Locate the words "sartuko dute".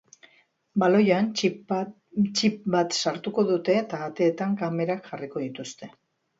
3.03-3.79